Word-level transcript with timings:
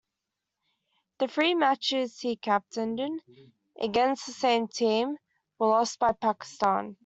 The 1.19 1.27
three 1.27 1.53
matches 1.53 2.21
he 2.21 2.35
captained 2.35 2.99
in, 2.99 3.21
against 3.79 4.25
the 4.25 4.31
same 4.33 4.67
team, 4.67 5.17
were 5.59 5.67
lost 5.67 5.99
by 5.99 6.11
Pakistan. 6.13 6.97